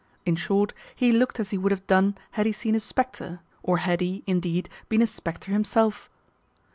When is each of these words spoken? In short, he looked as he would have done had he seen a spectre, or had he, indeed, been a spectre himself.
In 0.25 0.35
short, 0.35 0.73
he 0.95 1.11
looked 1.11 1.39
as 1.39 1.51
he 1.51 1.59
would 1.59 1.71
have 1.71 1.85
done 1.85 2.17
had 2.31 2.47
he 2.47 2.51
seen 2.51 2.73
a 2.73 2.79
spectre, 2.79 3.39
or 3.61 3.77
had 3.77 4.01
he, 4.01 4.23
indeed, 4.25 4.67
been 4.89 5.03
a 5.03 5.05
spectre 5.05 5.51
himself. 5.51 6.09